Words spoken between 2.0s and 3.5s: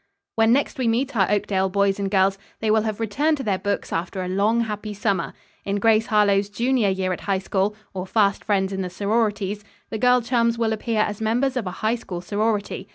girls, they will have returned to